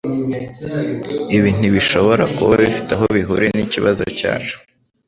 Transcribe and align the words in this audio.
Ibi 1.35 1.49
ntibishobora 1.57 2.23
kuba 2.35 2.53
bifite 2.61 2.91
aho 2.95 3.05
bihuriye 3.15 3.51
nikibazo 3.55 4.03
cyacu. 4.19 4.55